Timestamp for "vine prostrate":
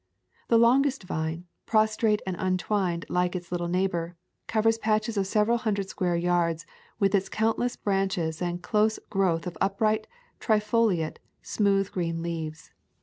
1.03-2.23